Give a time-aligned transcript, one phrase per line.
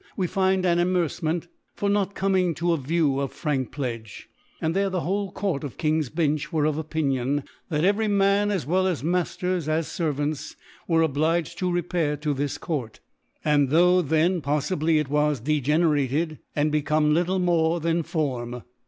[0.17, 1.45] we find an Amercemenc
[1.75, 5.77] for not coming to a View of Frankpledge \ and there the whole Court of
[5.77, 10.55] Ki'ng'&&nch were of Opinion, that every Man, as well Mailers as Senrants;
[10.87, 12.99] were obliged to repair to this Court
[13.45, 18.63] f \ tho* then pofllbly it was degenerated, and be» tome little nwre than Form.